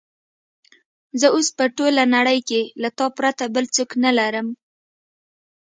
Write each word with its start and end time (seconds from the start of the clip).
زه 1.19 1.27
اوس 1.35 1.47
په 1.57 1.65
ټوله 1.77 2.03
نړۍ 2.15 2.39
کې 2.49 2.61
له 2.81 2.89
تا 2.97 3.05
پرته 3.17 3.43
بل 3.55 3.65
څوک 3.75 3.89
نه 4.03 4.11
لرم. 4.17 4.47